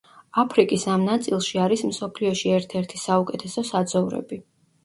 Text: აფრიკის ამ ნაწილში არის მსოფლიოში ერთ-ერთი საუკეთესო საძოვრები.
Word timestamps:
აფრიკის 0.43 0.85
ამ 0.93 1.03
ნაწილში 1.09 1.61
არის 1.65 1.85
მსოფლიოში 1.91 2.57
ერთ-ერთი 2.57 3.03
საუკეთესო 3.05 3.67
საძოვრები. 3.73 4.43